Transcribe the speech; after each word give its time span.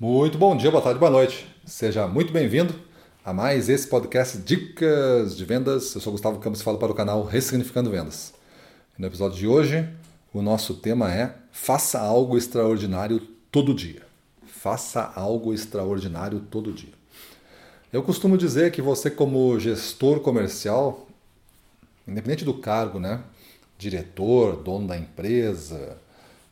Muito 0.00 0.38
bom 0.38 0.56
dia, 0.56 0.70
boa 0.70 0.82
tarde, 0.82 0.98
boa 0.98 1.10
noite. 1.10 1.46
Seja 1.66 2.06
muito 2.06 2.32
bem-vindo 2.32 2.74
a 3.22 3.34
mais 3.34 3.68
esse 3.68 3.86
podcast 3.86 4.38
Dicas 4.38 5.36
de 5.36 5.44
Vendas. 5.44 5.94
Eu 5.94 6.00
sou 6.00 6.12
Gustavo 6.12 6.38
Campos 6.38 6.62
e 6.62 6.64
falo 6.64 6.78
para 6.78 6.90
o 6.90 6.94
canal 6.94 7.22
Ressignificando 7.22 7.90
Vendas. 7.90 8.32
No 8.96 9.06
episódio 9.06 9.36
de 9.36 9.46
hoje, 9.46 9.86
o 10.32 10.40
nosso 10.40 10.72
tema 10.72 11.12
é 11.14 11.34
Faça 11.52 12.00
algo 12.00 12.38
extraordinário 12.38 13.20
todo 13.52 13.74
dia. 13.74 14.00
Faça 14.46 15.12
algo 15.14 15.52
extraordinário 15.52 16.40
todo 16.50 16.72
dia. 16.72 16.94
Eu 17.92 18.02
costumo 18.02 18.38
dizer 18.38 18.72
que 18.72 18.80
você, 18.80 19.10
como 19.10 19.60
gestor 19.60 20.20
comercial, 20.20 21.06
independente 22.08 22.42
do 22.42 22.54
cargo, 22.54 22.98
né? 22.98 23.22
Diretor, 23.76 24.62
dono 24.62 24.88
da 24.88 24.96
empresa, 24.96 25.98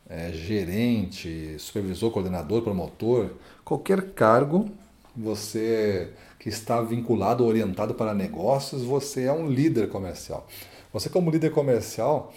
é, 0.09 0.31
gerente, 0.31 1.55
supervisor, 1.59 2.11
coordenador, 2.11 2.63
promotor, 2.63 3.29
qualquer 3.63 4.11
cargo, 4.13 4.69
você 5.15 6.09
que 6.39 6.49
está 6.49 6.81
vinculado, 6.81 7.45
orientado 7.45 7.93
para 7.93 8.13
negócios, 8.13 8.83
você 8.83 9.25
é 9.25 9.31
um 9.31 9.47
líder 9.47 9.89
comercial. 9.89 10.47
Você, 10.91 11.09
como 11.09 11.29
líder 11.29 11.51
comercial, 11.51 12.33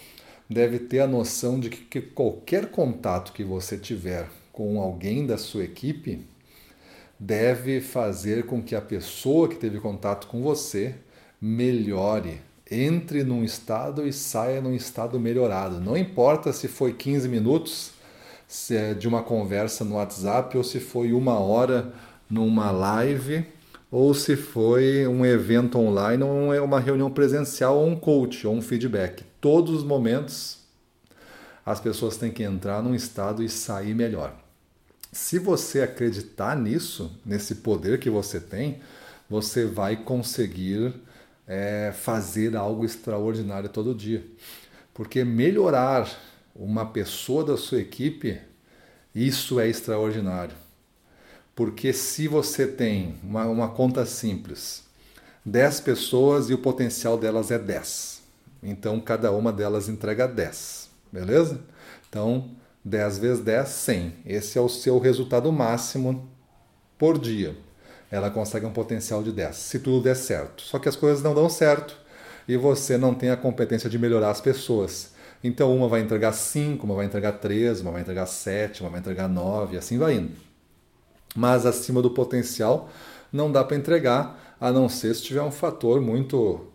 deve 0.47 0.77
ter 0.77 0.99
a 0.99 1.07
noção 1.07 1.59
de 1.59 1.69
que 1.69 2.01
qualquer 2.01 2.69
contato 2.69 3.33
que 3.33 3.43
você 3.43 3.77
tiver 3.77 4.29
com 4.51 4.79
alguém 4.79 5.25
da 5.25 5.37
sua 5.37 5.63
equipe 5.63 6.27
deve 7.19 7.81
fazer 7.81 8.45
com 8.45 8.61
que 8.61 8.75
a 8.75 8.81
pessoa 8.81 9.47
que 9.47 9.55
teve 9.55 9.79
contato 9.79 10.27
com 10.27 10.43
você 10.43 10.95
melhore 11.41 12.39
entre 12.69 13.23
num 13.23 13.43
estado 13.43 14.07
e 14.07 14.13
saia 14.13 14.61
num 14.61 14.73
estado 14.73 15.19
melhorado. 15.19 15.79
Não 15.79 15.97
importa 15.97 16.53
se 16.53 16.67
foi 16.67 16.93
15 16.93 17.27
minutos 17.27 17.91
é 18.69 18.93
de 18.93 19.07
uma 19.07 19.23
conversa 19.23 19.83
no 19.83 19.95
WhatsApp 19.95 20.55
ou 20.55 20.63
se 20.63 20.79
foi 20.79 21.11
uma 21.11 21.39
hora 21.39 21.91
numa 22.29 22.69
live 22.69 23.45
ou 23.89 24.13
se 24.13 24.35
foi 24.35 25.07
um 25.07 25.25
evento 25.25 25.79
online 25.79 26.23
ou 26.23 26.63
uma 26.63 26.79
reunião 26.79 27.09
presencial 27.09 27.77
ou 27.77 27.87
um 27.87 27.95
coach 27.95 28.45
ou 28.45 28.53
um 28.53 28.61
feedback. 28.61 29.23
Todos 29.41 29.73
os 29.73 29.83
momentos 29.83 30.59
as 31.65 31.79
pessoas 31.79 32.17
têm 32.17 32.31
que 32.31 32.43
entrar 32.43 32.83
num 32.83 32.93
estado 32.93 33.43
e 33.43 33.49
sair 33.49 33.95
melhor. 33.95 34.35
Se 35.11 35.39
você 35.39 35.81
acreditar 35.81 36.57
nisso, 36.57 37.11
nesse 37.25 37.55
poder 37.55 37.99
que 37.99 38.09
você 38.09 38.39
tem, 38.39 38.79
você 39.29 39.65
vai 39.65 39.95
conseguir 39.95 40.93
é, 41.47 41.93
fazer 41.93 42.55
algo 42.55 42.85
extraordinário 42.85 43.69
todo 43.69 43.95
dia. 43.95 44.25
Porque 44.93 45.23
melhorar 45.23 46.09
uma 46.55 46.85
pessoa 46.85 47.43
da 47.43 47.57
sua 47.57 47.79
equipe, 47.79 48.39
isso 49.13 49.59
é 49.59 49.67
extraordinário. 49.67 50.55
Porque 51.55 51.93
se 51.93 52.27
você 52.27 52.65
tem 52.67 53.15
uma, 53.23 53.45
uma 53.45 53.69
conta 53.69 54.05
simples, 54.05 54.83
10 55.45 55.81
pessoas 55.81 56.49
e 56.49 56.53
o 56.53 56.57
potencial 56.57 57.17
delas 57.17 57.51
é 57.51 57.59
10. 57.59 58.21
Então 58.61 58.99
cada 58.99 59.31
uma 59.31 59.51
delas 59.51 59.89
entrega 59.89 60.27
10, 60.27 60.89
beleza? 61.11 61.59
Então 62.09 62.51
10 62.83 63.17
vezes 63.17 63.43
10, 63.43 63.67
100. 63.67 64.13
Esse 64.25 64.57
é 64.57 64.61
o 64.61 64.69
seu 64.69 64.99
resultado 64.99 65.51
máximo 65.51 66.29
por 66.97 67.19
dia 67.19 67.55
ela 68.13 68.29
consegue 68.29 68.63
um 68.63 68.71
potencial 68.71 69.23
de 69.23 69.31
10, 69.31 69.55
se 69.55 69.79
tudo 69.79 70.03
der 70.03 70.15
certo. 70.15 70.61
Só 70.61 70.77
que 70.77 70.87
as 70.87 70.95
coisas 70.95 71.23
não 71.23 71.33
dão 71.33 71.49
certo 71.49 71.97
e 72.47 72.55
você 72.55 72.95
não 72.95 73.11
tem 73.15 73.31
a 73.31 73.35
competência 73.35 73.89
de 73.89 73.97
melhorar 73.97 74.29
as 74.29 74.39
pessoas. 74.39 75.13
Então 75.43 75.75
uma 75.75 75.87
vai 75.87 76.01
entregar 76.01 76.31
5, 76.31 76.85
uma 76.85 76.93
vai 76.93 77.07
entregar 77.07 77.31
3, 77.31 77.81
uma 77.81 77.91
vai 77.91 78.01
entregar 78.01 78.27
7, 78.27 78.81
uma 78.81 78.91
vai 78.91 78.99
entregar 78.99 79.27
9, 79.27 79.77
assim 79.77 79.97
vai 79.97 80.13
indo. 80.13 80.33
Mas 81.35 81.65
acima 81.65 82.03
do 82.03 82.11
potencial 82.11 82.87
não 83.31 83.51
dá 83.51 83.63
para 83.63 83.77
entregar, 83.77 84.55
a 84.61 84.71
não 84.71 84.87
ser 84.87 85.15
se 85.15 85.23
tiver 85.23 85.41
um 85.41 85.49
fator 85.49 85.99
muito 85.99 86.67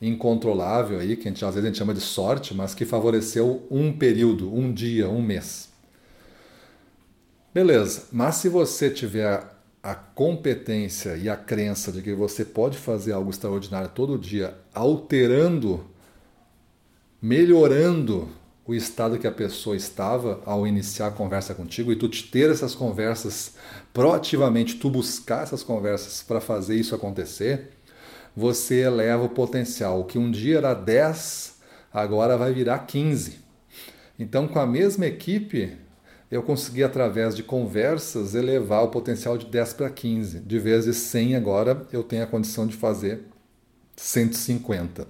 incontrolável 0.00 1.00
aí, 1.00 1.16
que 1.16 1.24
gente, 1.24 1.44
às 1.44 1.56
vezes 1.56 1.64
a 1.64 1.70
gente 1.70 1.78
chama 1.78 1.92
de 1.92 2.00
sorte, 2.00 2.54
mas 2.54 2.72
que 2.72 2.84
favoreceu 2.84 3.66
um 3.68 3.92
período, 3.92 4.54
um 4.54 4.72
dia, 4.72 5.08
um 5.08 5.20
mês. 5.20 5.70
Beleza, 7.52 8.04
mas 8.12 8.36
se 8.36 8.48
você 8.48 8.88
tiver 8.90 9.53
a 9.84 9.94
competência 9.94 11.14
e 11.14 11.28
a 11.28 11.36
crença 11.36 11.92
de 11.92 12.00
que 12.00 12.14
você 12.14 12.42
pode 12.42 12.78
fazer 12.78 13.12
algo 13.12 13.28
extraordinário 13.28 13.90
todo 13.90 14.18
dia, 14.18 14.56
alterando, 14.72 15.84
melhorando 17.20 18.30
o 18.66 18.74
estado 18.74 19.18
que 19.18 19.26
a 19.26 19.30
pessoa 19.30 19.76
estava 19.76 20.40
ao 20.46 20.66
iniciar 20.66 21.08
a 21.08 21.10
conversa 21.10 21.54
contigo 21.54 21.92
e 21.92 21.96
tu 21.96 22.08
ter 22.08 22.50
essas 22.50 22.74
conversas 22.74 23.56
proativamente, 23.92 24.76
tu 24.76 24.88
buscar 24.88 25.42
essas 25.42 25.62
conversas 25.62 26.22
para 26.22 26.40
fazer 26.40 26.76
isso 26.76 26.94
acontecer, 26.94 27.72
você 28.34 28.76
eleva 28.76 29.24
o 29.24 29.28
potencial. 29.28 30.00
O 30.00 30.04
que 30.04 30.18
um 30.18 30.30
dia 30.30 30.56
era 30.56 30.72
10, 30.72 31.58
agora 31.92 32.38
vai 32.38 32.54
virar 32.54 32.78
15. 32.86 33.38
Então, 34.18 34.48
com 34.48 34.58
a 34.58 34.66
mesma 34.66 35.04
equipe, 35.04 35.76
eu 36.34 36.42
consegui, 36.42 36.82
através 36.82 37.36
de 37.36 37.44
conversas, 37.44 38.34
elevar 38.34 38.82
o 38.82 38.88
potencial 38.88 39.38
de 39.38 39.46
10 39.46 39.74
para 39.74 39.88
15. 39.88 40.40
De 40.40 40.58
vezes 40.58 40.96
100, 40.96 41.36
agora 41.36 41.86
eu 41.92 42.02
tenho 42.02 42.24
a 42.24 42.26
condição 42.26 42.66
de 42.66 42.74
fazer 42.74 43.20
150. 43.94 45.06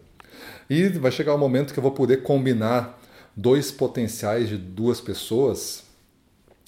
E 0.68 0.88
vai 0.90 1.10
chegar 1.10 1.32
o 1.32 1.36
um 1.36 1.40
momento 1.40 1.72
que 1.72 1.78
eu 1.78 1.82
vou 1.82 1.92
poder 1.92 2.22
combinar 2.22 3.00
dois 3.34 3.70
potenciais 3.70 4.50
de 4.50 4.58
duas 4.58 5.00
pessoas 5.00 5.84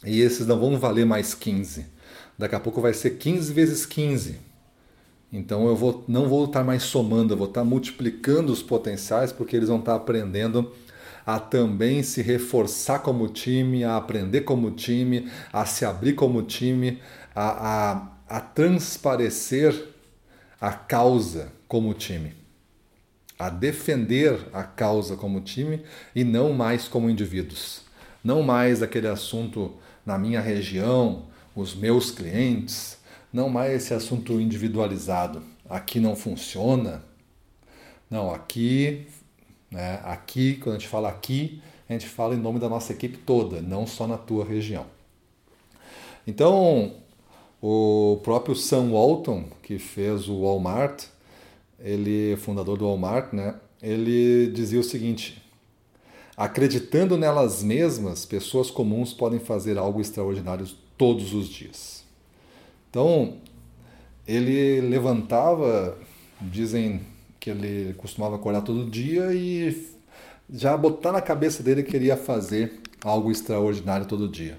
e 0.02 0.20
esses 0.22 0.46
não 0.46 0.58
vão 0.58 0.78
valer 0.78 1.04
mais 1.04 1.34
15. 1.34 1.84
Daqui 2.38 2.54
a 2.54 2.60
pouco 2.60 2.80
vai 2.80 2.94
ser 2.94 3.10
15 3.18 3.52
vezes 3.52 3.84
15. 3.84 4.38
Então 5.30 5.66
eu 5.66 5.76
vou, 5.76 6.02
não 6.08 6.28
vou 6.30 6.46
estar 6.46 6.64
mais 6.64 6.82
somando, 6.82 7.34
eu 7.34 7.38
vou 7.38 7.48
estar 7.48 7.62
multiplicando 7.62 8.50
os 8.50 8.62
potenciais 8.62 9.32
porque 9.32 9.54
eles 9.54 9.68
vão 9.68 9.80
estar 9.80 9.96
aprendendo 9.96 10.72
a 11.26 11.40
também 11.40 12.04
se 12.04 12.22
reforçar 12.22 13.00
como 13.00 13.28
time, 13.28 13.82
a 13.82 13.96
aprender 13.96 14.42
como 14.42 14.70
time, 14.70 15.28
a 15.52 15.66
se 15.66 15.84
abrir 15.84 16.12
como 16.12 16.40
time, 16.42 17.02
a, 17.34 17.90
a, 18.28 18.36
a 18.36 18.40
transparecer 18.40 19.88
a 20.60 20.72
causa 20.72 21.52
como 21.66 21.92
time, 21.92 22.32
a 23.36 23.50
defender 23.50 24.38
a 24.52 24.62
causa 24.62 25.16
como 25.16 25.40
time 25.40 25.82
e 26.14 26.22
não 26.22 26.52
mais 26.52 26.86
como 26.86 27.10
indivíduos. 27.10 27.84
Não 28.22 28.42
mais 28.42 28.82
aquele 28.82 29.08
assunto 29.08 29.74
na 30.04 30.16
minha 30.16 30.40
região, 30.40 31.26
os 31.54 31.74
meus 31.74 32.10
clientes, 32.10 32.98
não 33.32 33.48
mais 33.48 33.82
esse 33.82 33.94
assunto 33.94 34.40
individualizado. 34.40 35.42
Aqui 35.68 35.98
não 35.98 36.14
funciona. 36.14 37.02
Não, 38.08 38.32
aqui 38.32 39.06
né? 39.70 40.00
Aqui, 40.04 40.54
quando 40.56 40.76
a 40.76 40.78
gente 40.78 40.88
fala 40.88 41.08
aqui, 41.08 41.60
a 41.88 41.92
gente 41.92 42.06
fala 42.06 42.34
em 42.34 42.38
nome 42.38 42.58
da 42.58 42.68
nossa 42.68 42.92
equipe 42.92 43.18
toda, 43.18 43.60
não 43.60 43.86
só 43.86 44.06
na 44.06 44.16
tua 44.16 44.44
região. 44.44 44.86
Então, 46.26 46.94
o 47.62 48.20
próprio 48.22 48.54
Sam 48.56 48.90
Walton, 48.90 49.44
que 49.62 49.78
fez 49.78 50.28
o 50.28 50.42
Walmart, 50.42 51.04
ele 51.78 52.32
é 52.32 52.36
fundador 52.36 52.76
do 52.76 52.86
Walmart, 52.86 53.32
né? 53.32 53.54
Ele 53.82 54.50
dizia 54.52 54.80
o 54.80 54.84
seguinte: 54.84 55.42
acreditando 56.36 57.16
nelas 57.16 57.62
mesmas, 57.62 58.26
pessoas 58.26 58.70
comuns 58.70 59.12
podem 59.12 59.38
fazer 59.38 59.78
algo 59.78 60.00
extraordinário 60.00 60.66
todos 60.98 61.32
os 61.32 61.48
dias. 61.48 62.04
Então, 62.90 63.34
ele 64.26 64.80
levantava, 64.80 65.96
dizem 66.40 67.00
que 67.46 67.50
ele 67.50 67.94
costumava 67.94 68.34
acordar 68.34 68.62
todo 68.62 68.90
dia 68.90 69.32
e 69.32 69.88
já 70.50 70.76
botar 70.76 71.12
na 71.12 71.20
cabeça 71.20 71.62
dele 71.62 71.84
que 71.84 71.92
queria 71.92 72.16
fazer 72.16 72.80
algo 73.04 73.30
extraordinário 73.30 74.04
todo 74.04 74.28
dia. 74.28 74.58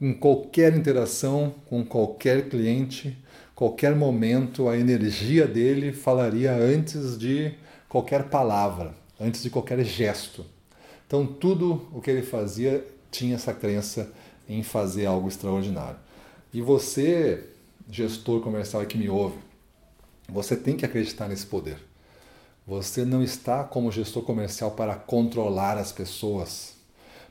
Em 0.00 0.14
qualquer 0.14 0.76
interação 0.76 1.52
com 1.66 1.84
qualquer 1.84 2.48
cliente, 2.48 3.18
qualquer 3.56 3.96
momento, 3.96 4.68
a 4.68 4.78
energia 4.78 5.48
dele 5.48 5.92
falaria 5.92 6.54
antes 6.54 7.18
de 7.18 7.52
qualquer 7.88 8.28
palavra, 8.28 8.94
antes 9.20 9.42
de 9.42 9.50
qualquer 9.50 9.82
gesto. 9.84 10.46
Então, 11.08 11.26
tudo 11.26 11.88
o 11.92 12.00
que 12.00 12.08
ele 12.08 12.22
fazia 12.22 12.86
tinha 13.10 13.34
essa 13.34 13.52
crença 13.52 14.12
em 14.48 14.62
fazer 14.62 15.06
algo 15.06 15.26
extraordinário. 15.26 15.98
E 16.52 16.62
você, 16.62 17.48
gestor 17.90 18.40
comercial 18.42 18.86
que 18.86 18.96
me 18.96 19.08
ouve, 19.08 19.38
você 20.28 20.56
tem 20.56 20.76
que 20.76 20.84
acreditar 20.84 21.28
nesse 21.28 21.46
poder. 21.46 21.78
Você 22.66 23.04
não 23.04 23.22
está 23.22 23.62
como 23.62 23.92
gestor 23.92 24.22
comercial 24.22 24.70
para 24.70 24.94
controlar 24.94 25.76
as 25.76 25.92
pessoas, 25.92 26.74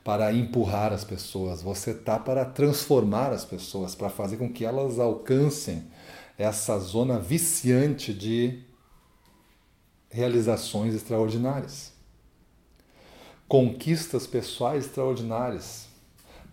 para 0.04 0.32
empurrar 0.32 0.94
as 0.94 1.04
pessoas. 1.04 1.62
Você 1.62 1.92
está 1.92 2.20
para 2.20 2.46
transformar 2.46 3.32
as 3.32 3.44
pessoas, 3.44 3.96
para 3.96 4.10
fazer 4.10 4.38
com 4.38 4.52
que 4.52 4.64
elas 4.64 5.00
alcancem 5.00 5.84
essa 6.38 6.78
zona 6.80 7.20
viciante 7.20 8.14
de 8.14 8.60
realizações 10.10 10.94
extraordinárias, 10.94 11.92
conquistas 13.48 14.28
pessoais 14.28 14.86
extraordinárias, 14.86 15.88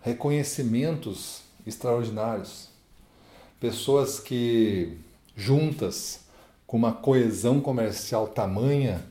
reconhecimentos 0.01 1.43
extraordinários. 1.65 2.69
Pessoas 3.59 4.19
que 4.19 4.97
juntas, 5.35 6.21
com 6.71 6.77
uma 6.77 6.93
coesão 6.93 7.59
comercial 7.59 8.29
tamanha, 8.29 9.03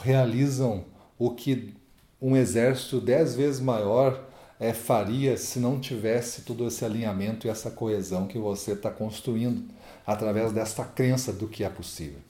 realizam 0.00 0.84
o 1.18 1.32
que 1.32 1.74
um 2.22 2.36
exército 2.36 3.00
dez 3.00 3.34
vezes 3.34 3.60
maior 3.60 4.28
é, 4.60 4.72
faria 4.72 5.36
se 5.36 5.58
não 5.58 5.80
tivesse 5.80 6.42
todo 6.42 6.68
esse 6.68 6.84
alinhamento 6.84 7.48
e 7.48 7.50
essa 7.50 7.68
coesão 7.68 8.28
que 8.28 8.38
você 8.38 8.74
está 8.74 8.92
construindo 8.92 9.64
através 10.06 10.52
dessa 10.52 10.84
crença 10.84 11.32
do 11.32 11.48
que 11.48 11.64
é 11.64 11.68
possível. 11.68 12.20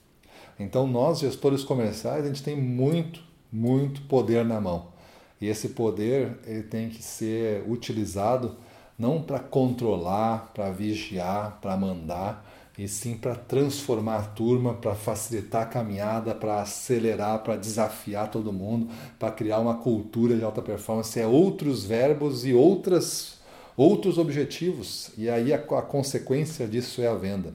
Então, 0.58 0.86
nós, 0.86 1.18
gestores 1.18 1.62
comerciais, 1.62 2.24
a 2.24 2.28
gente 2.28 2.42
tem 2.42 2.56
muito, 2.56 3.22
muito 3.52 4.00
poder 4.08 4.46
na 4.46 4.62
mão. 4.62 4.86
E 5.38 5.46
esse 5.46 5.68
poder 5.68 6.38
ele 6.46 6.62
tem 6.62 6.88
que 6.88 7.02
ser 7.02 7.68
utilizado 7.68 8.56
não 8.98 9.20
para 9.20 9.40
controlar, 9.40 10.52
para 10.54 10.70
vigiar, 10.70 11.58
para 11.60 11.76
mandar, 11.76 12.46
e 12.82 12.88
sim 12.88 13.14
para 13.14 13.34
transformar 13.34 14.16
a 14.16 14.22
turma, 14.22 14.72
para 14.72 14.94
facilitar 14.94 15.64
a 15.64 15.66
caminhada, 15.66 16.34
para 16.34 16.62
acelerar, 16.62 17.40
para 17.40 17.54
desafiar 17.54 18.30
todo 18.30 18.54
mundo, 18.54 18.88
para 19.18 19.30
criar 19.30 19.58
uma 19.58 19.74
cultura 19.74 20.34
de 20.34 20.42
alta 20.42 20.62
performance. 20.62 21.20
É 21.20 21.26
outros 21.26 21.84
verbos 21.84 22.46
e 22.46 22.54
outras, 22.54 23.34
outros 23.76 24.16
objetivos. 24.16 25.10
E 25.18 25.28
aí 25.28 25.52
a, 25.52 25.56
a 25.56 25.82
consequência 25.82 26.66
disso 26.66 27.02
é 27.02 27.06
a 27.06 27.14
venda. 27.14 27.52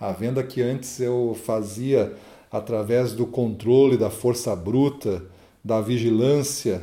A 0.00 0.10
venda 0.10 0.42
que 0.42 0.60
antes 0.60 0.98
eu 0.98 1.38
fazia 1.44 2.16
através 2.50 3.12
do 3.12 3.24
controle 3.24 3.96
da 3.96 4.10
força 4.10 4.56
bruta, 4.56 5.22
da 5.62 5.80
vigilância, 5.80 6.82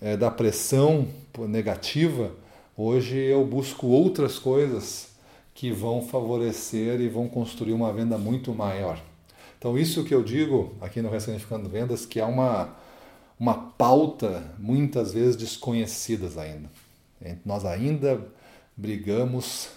é, 0.00 0.16
da 0.16 0.28
pressão 0.28 1.06
negativa, 1.48 2.32
hoje 2.76 3.16
eu 3.16 3.44
busco 3.44 3.86
outras 3.86 4.40
coisas 4.40 5.11
que 5.54 5.70
vão 5.70 6.02
favorecer 6.02 7.00
e 7.00 7.08
vão 7.08 7.28
construir 7.28 7.72
uma 7.72 7.92
venda 7.92 8.16
muito 8.16 8.54
maior. 8.54 9.02
Então, 9.58 9.78
isso 9.78 10.04
que 10.04 10.14
eu 10.14 10.22
digo 10.22 10.74
aqui 10.80 11.00
no 11.00 11.10
Ressignificando 11.10 11.68
Vendas, 11.68 12.04
que 12.04 12.18
é 12.18 12.24
uma, 12.24 12.74
uma 13.38 13.54
pauta 13.54 14.42
muitas 14.58 15.12
vezes 15.12 15.36
desconhecidas 15.36 16.36
ainda. 16.36 16.70
Nós 17.44 17.64
ainda 17.64 18.20
brigamos 18.76 19.68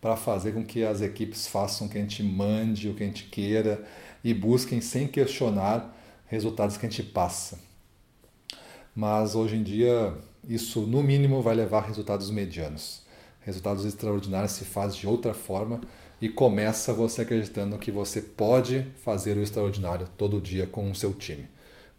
para 0.00 0.16
fazer 0.16 0.52
com 0.52 0.64
que 0.64 0.84
as 0.84 1.00
equipes 1.00 1.48
façam 1.48 1.86
o 1.86 1.90
que 1.90 1.98
a 1.98 2.00
gente 2.00 2.22
mande, 2.22 2.88
o 2.88 2.94
que 2.94 3.02
a 3.02 3.06
gente 3.06 3.24
queira 3.24 3.84
e 4.22 4.32
busquem 4.32 4.80
sem 4.80 5.08
questionar 5.08 5.96
resultados 6.26 6.76
que 6.76 6.86
a 6.86 6.88
gente 6.88 7.02
passa. 7.02 7.58
Mas 8.94 9.34
hoje 9.34 9.56
em 9.56 9.62
dia, 9.62 10.14
isso 10.48 10.82
no 10.82 11.02
mínimo 11.02 11.42
vai 11.42 11.56
levar 11.56 11.78
a 11.78 11.86
resultados 11.86 12.30
medianos 12.30 13.07
resultados 13.40 13.84
extraordinários 13.84 14.52
se 14.52 14.64
faz 14.64 14.94
de 14.94 15.06
outra 15.06 15.34
forma 15.34 15.80
e 16.20 16.28
começa 16.28 16.92
você 16.92 17.22
acreditando 17.22 17.78
que 17.78 17.90
você 17.90 18.20
pode 18.20 18.86
fazer 19.02 19.36
o 19.36 19.42
extraordinário 19.42 20.08
todo 20.16 20.40
dia 20.40 20.66
com 20.66 20.90
o 20.90 20.94
seu 20.94 21.12
time. 21.12 21.48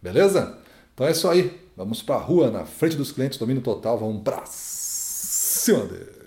Beleza? 0.02 0.58
Então 0.94 1.08
é 1.08 1.12
isso 1.12 1.28
aí. 1.28 1.60
Vamos 1.76 2.02
para 2.02 2.16
a 2.16 2.20
rua, 2.20 2.52
na 2.52 2.66
frente 2.66 2.98
dos 2.98 3.12
clientes, 3.12 3.38
domínio 3.38 3.62
total. 3.62 3.98
Vamos 3.98 4.22
para 4.22 4.44
cima 4.46 5.86
deles. 5.86 6.19